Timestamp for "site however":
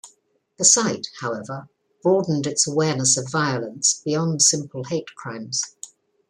0.65-1.67